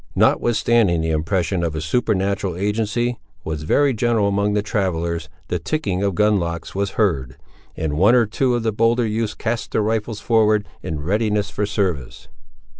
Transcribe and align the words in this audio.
Notwithstanding 0.15 1.01
the 1.01 1.11
impression 1.11 1.63
of 1.63 1.75
a 1.75 1.79
supernatural 1.79 2.57
agency 2.57 3.19
was 3.43 3.61
very 3.61 3.93
general 3.93 4.27
among 4.27 4.53
the 4.53 4.63
travellers, 4.63 5.29
the 5.47 5.59
ticking 5.59 6.01
of 6.01 6.15
gun 6.15 6.39
locks 6.39 6.73
was 6.73 6.93
heard, 6.97 7.37
and 7.77 7.93
one 7.93 8.15
or 8.15 8.25
two 8.25 8.55
of 8.55 8.63
the 8.63 8.71
bolder 8.73 9.05
youths 9.05 9.35
cast 9.35 9.69
their 9.73 9.83
rifles 9.83 10.19
forward, 10.19 10.67
in 10.81 11.01
readiness 11.03 11.51
for 11.51 11.67
service. 11.67 12.29